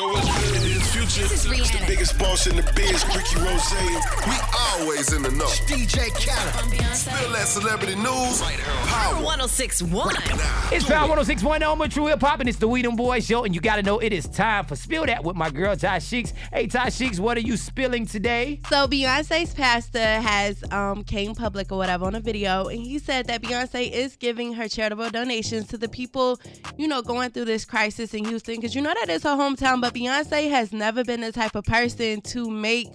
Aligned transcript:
This 0.00 1.30
is 1.30 1.46
Rihanna. 1.46 1.80
The 1.80 1.86
biggest 1.86 2.18
boss 2.18 2.46
in 2.46 2.56
the 2.56 2.62
biz, 2.74 3.04
Ricky 3.08 3.36
Rozay. 3.36 4.00
We 4.26 4.49
always 4.80 5.12
in 5.12 5.22
the 5.22 5.30
know. 5.32 5.46
DJ 5.66 6.08
Khaled. 6.14 6.96
Spill 6.96 7.32
that 7.32 7.46
celebrity 7.46 7.94
news. 7.96 8.40
Right 8.40 8.58
Power. 8.86 9.22
1061. 9.22 10.14
It's 10.72 10.84
Power 10.86 11.08
1061 11.08 11.62
on 11.62 11.90
True 11.90 12.06
Hip 12.06 12.20
Hop, 12.20 12.40
and 12.40 12.48
it's 12.48 12.58
the 12.58 12.68
Weedham 12.68 12.96
Boys 12.96 13.26
Show. 13.26 13.44
And 13.44 13.54
you 13.54 13.60
got 13.60 13.76
to 13.76 13.82
know 13.82 13.98
it 13.98 14.12
is 14.12 14.26
time 14.26 14.64
for 14.64 14.76
Spill 14.76 15.06
That 15.06 15.24
with 15.24 15.36
my 15.36 15.50
girl, 15.50 15.76
Ty 15.76 15.98
Sheeks. 15.98 16.32
Hey, 16.52 16.66
Ty 16.66 16.90
Sheeks, 16.90 17.20
what 17.20 17.36
are 17.36 17.42
you 17.42 17.56
spilling 17.56 18.06
today? 18.06 18.60
So 18.68 18.86
Beyonce's 18.86 19.54
pastor 19.54 19.98
has 19.98 20.62
um, 20.72 21.04
came 21.04 21.34
public 21.34 21.70
or 21.72 21.78
whatever 21.78 22.06
on 22.06 22.14
a 22.14 22.20
video, 22.20 22.68
and 22.68 22.80
he 22.80 22.98
said 22.98 23.26
that 23.26 23.42
Beyonce 23.42 23.90
is 23.90 24.16
giving 24.16 24.54
her 24.54 24.68
charitable 24.68 25.10
donations 25.10 25.68
to 25.68 25.78
the 25.78 25.88
people, 25.88 26.40
you 26.76 26.88
know, 26.88 27.02
going 27.02 27.30
through 27.30 27.46
this 27.46 27.64
crisis 27.64 28.14
in 28.14 28.24
Houston, 28.24 28.56
because 28.56 28.74
you 28.74 28.82
know 28.82 28.94
that 28.94 29.10
is 29.10 29.22
her 29.24 29.30
hometown. 29.30 29.80
But 29.80 29.94
Beyonce 29.94 30.50
has 30.50 30.72
never 30.72 31.04
been 31.04 31.20
the 31.20 31.32
type 31.32 31.54
of 31.54 31.64
person 31.64 32.20
to 32.22 32.50
make 32.50 32.88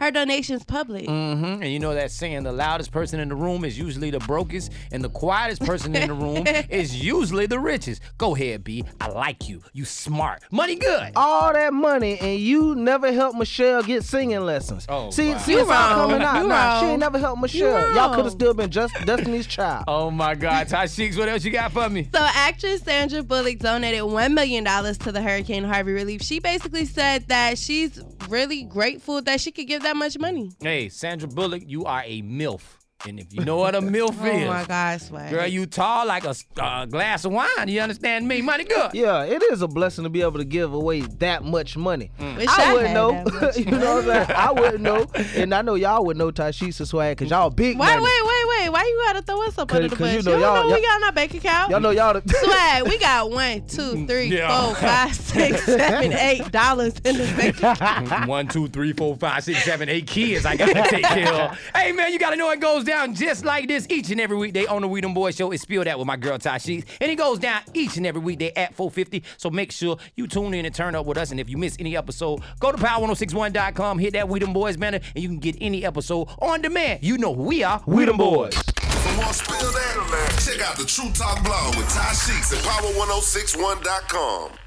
her 0.00 0.10
donations 0.10 0.64
public. 0.64 1.06
Mm-hmm. 1.06 1.62
And 1.62 1.66
you 1.66 1.78
know 1.78 1.94
that 1.94 2.10
saying, 2.10 2.42
the 2.44 2.52
loudest 2.52 2.92
person 2.92 3.20
in 3.20 3.28
the 3.28 3.34
room 3.34 3.64
is 3.64 3.78
usually 3.78 4.10
the 4.10 4.18
brokest, 4.20 4.72
and 4.92 5.02
the 5.02 5.08
quietest 5.08 5.62
person 5.64 5.94
in 5.96 6.08
the 6.08 6.14
room 6.14 6.44
is 6.70 7.02
usually 7.02 7.46
the 7.46 7.58
richest. 7.58 8.02
Go 8.18 8.34
ahead, 8.34 8.64
B. 8.64 8.84
I 9.00 9.08
like 9.08 9.48
you. 9.48 9.62
You 9.72 9.84
smart. 9.84 10.42
Money 10.50 10.76
good. 10.76 11.12
All 11.16 11.52
that 11.52 11.72
money 11.72 12.18
and 12.20 12.38
you 12.40 12.74
never 12.74 13.12
helped 13.12 13.38
Michelle 13.38 13.82
get 13.82 14.02
singing 14.04 14.40
lessons. 14.40 14.86
Oh, 14.88 15.10
see, 15.10 15.30
wow. 15.32 15.38
see, 15.38 15.52
You 15.52 15.60
it's 15.60 15.70
all 15.70 15.96
wrong. 15.98 16.10
coming 16.10 16.22
out. 16.22 16.42
You 16.42 16.48
Nah, 16.48 16.80
she 16.80 16.86
ain't 16.86 17.00
never 17.00 17.18
helped 17.18 17.40
Michelle. 17.42 17.88
You 17.88 17.94
Y'all 17.94 18.14
could 18.14 18.24
have 18.24 18.32
still 18.32 18.54
been 18.54 18.70
just 18.70 18.94
Destiny's 19.04 19.46
Child. 19.46 19.84
Oh 19.96 20.10
my 20.10 20.34
God, 20.34 20.68
Ty 20.68 20.86
Sheeks, 20.86 21.16
what 21.16 21.28
else 21.28 21.44
you 21.44 21.50
got 21.50 21.72
for 21.72 21.88
me? 21.88 22.08
So, 22.14 22.20
actress 22.20 22.82
Sandra 22.82 23.22
Bullock 23.22 23.58
donated 23.58 24.00
$1 24.02 24.32
million 24.34 24.64
to 24.64 25.12
the 25.12 25.22
Hurricane 25.22 25.64
Harvey 25.64 25.92
relief. 25.92 26.22
She 26.22 26.38
basically 26.38 26.84
said 26.84 27.26
that 27.28 27.58
she's 27.58 28.00
really 28.28 28.62
grateful 28.64 29.22
that 29.22 29.40
she 29.40 29.52
could 29.52 29.66
give 29.66 29.82
that 29.82 29.96
much 29.96 30.18
money. 30.18 30.52
Hey, 30.60 30.88
Sandra 30.88 31.28
Bullock, 31.28 31.62
you 31.66 31.84
are 31.84 32.02
a 32.04 32.22
MILF. 32.22 32.60
And 33.06 33.20
if 33.20 33.32
you 33.32 33.44
know 33.44 33.56
what 33.56 33.74
a 33.74 33.80
MILF 33.80 34.16
Oh 34.20 34.26
is, 34.26 34.48
my 34.48 34.64
gosh, 34.64 35.02
Swag. 35.02 35.30
girl, 35.30 35.46
you 35.46 35.66
tall 35.66 36.06
like 36.06 36.24
a 36.24 36.34
uh, 36.60 36.86
glass 36.86 37.24
of 37.24 37.32
wine. 37.32 37.68
You 37.68 37.80
understand 37.80 38.26
me? 38.26 38.42
Money 38.42 38.64
good. 38.64 38.90
Yeah, 38.94 39.22
it 39.24 39.42
is 39.44 39.62
a 39.62 39.68
blessing 39.68 40.04
to 40.04 40.10
be 40.10 40.22
able 40.22 40.38
to 40.38 40.44
give 40.44 40.72
away 40.72 41.02
that 41.02 41.44
much 41.44 41.76
money. 41.76 42.10
Wish 42.36 42.48
I 42.48 42.70
I 42.70 42.72
wouldn't 42.74 42.94
know. 42.94 43.10
you 43.56 43.64
know 43.66 43.94
what 43.96 44.04
I'm 44.08 44.26
saying? 44.26 44.30
I 44.36 44.52
wouldn't 44.52 44.80
know. 44.82 45.06
And 45.36 45.54
I 45.54 45.62
know 45.62 45.74
y'all 45.76 46.04
would 46.04 46.16
know 46.16 46.30
Tashisha 46.32 46.86
Swag 46.86 47.16
because 47.16 47.30
y'all 47.30 47.50
big 47.50 47.78
Wait, 47.78 47.86
money. 47.86 48.02
wait, 48.02 48.22
wait, 48.24 48.48
wait. 48.48 48.70
Why 48.70 48.82
you 48.82 49.02
gotta 49.06 49.22
throw 49.22 49.42
us 49.46 49.56
up 49.58 49.72
under 49.72 49.88
the 49.88 49.96
bush? 49.96 50.12
you 50.12 50.18
You, 50.18 50.22
know 50.24 50.30
don't 50.32 50.40
y'all- 50.40 50.54
know 50.62 50.66
we 50.66 50.72
y'all- 50.72 50.82
got 50.82 50.96
in 51.00 51.04
our 51.04 51.12
bank 51.12 51.34
account? 51.34 51.70
Y'all 51.70 51.80
know 51.80 51.90
y'all 51.90 52.20
the 52.20 52.28
Swag, 52.44 52.82
we 52.88 52.98
got 52.98 53.30
one, 53.30 53.66
two, 53.68 54.06
three, 54.06 54.26
Yeah. 54.26 54.66
four, 54.66 54.74
five, 54.74 55.14
six, 55.14 55.64
seven, 55.64 56.12
eight 56.12 56.50
dollars 56.50 56.94
in 57.04 57.16
the 57.18 57.24
bank 57.36 57.62
account. 57.62 58.26
One, 58.28 58.48
two, 58.48 58.66
three, 58.68 58.92
four, 58.92 59.14
five, 59.16 59.44
six, 59.44 59.62
seven, 59.64 59.88
eight 59.88 60.06
kids 60.06 60.44
I 60.44 60.56
gotta 60.56 60.74
take 60.90 61.04
care 61.04 61.32
of. 61.32 61.58
Hey 61.74 61.92
man, 61.92 62.12
you 62.12 62.18
gotta 62.18 62.36
know 62.36 62.50
it 62.50 62.60
goes 62.60 62.82
down 62.84 62.95
just 63.14 63.44
like 63.44 63.68
this 63.68 63.86
each 63.90 64.10
and 64.10 64.20
every 64.20 64.36
weekday 64.36 64.66
on 64.66 64.82
the 64.82 64.88
We 64.88 65.00
Boys 65.02 65.36
Show. 65.36 65.52
It's 65.52 65.62
spilled 65.62 65.86
out 65.86 65.98
with 65.98 66.06
my 66.06 66.16
girl 66.16 66.38
Ty 66.38 66.58
Sheeks. 66.58 66.90
And 67.00 67.10
it 67.10 67.16
goes 67.16 67.38
down 67.38 67.60
each 67.74 67.96
and 67.96 68.06
every 68.06 68.22
weekday 68.22 68.52
at 68.56 68.74
450. 68.74 69.22
So 69.36 69.50
make 69.50 69.70
sure 69.70 69.98
you 70.14 70.26
tune 70.26 70.54
in 70.54 70.64
and 70.64 70.74
turn 70.74 70.94
up 70.94 71.04
with 71.04 71.18
us. 71.18 71.30
And 71.30 71.38
if 71.38 71.50
you 71.50 71.58
miss 71.58 71.76
any 71.78 71.96
episode, 71.96 72.40
go 72.58 72.72
to 72.72 72.78
power1061.com, 72.78 73.98
hit 73.98 74.14
that 74.14 74.28
We 74.28 74.40
Boys 74.40 74.76
banner, 74.76 75.00
and 75.14 75.22
you 75.22 75.28
can 75.28 75.38
get 75.38 75.56
any 75.60 75.84
episode 75.84 76.28
on 76.40 76.62
demand. 76.62 77.00
You 77.02 77.18
know 77.18 77.32
we 77.32 77.62
are. 77.62 77.82
We 77.86 78.06
Boys. 78.06 78.54
For 78.54 79.16
more 79.16 79.26
That, 79.26 80.44
check 80.44 80.66
out 80.66 80.78
the 80.78 80.86
True 80.86 81.10
Talk 81.12 81.44
blog 81.44 81.76
with 81.76 81.88
Ty 81.90 82.12
Sheeks 82.14 82.52
at 82.52 82.58
power1061.com. 82.60 84.65